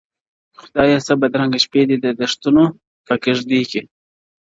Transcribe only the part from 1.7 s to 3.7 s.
دي د دښتونو په کیږدۍ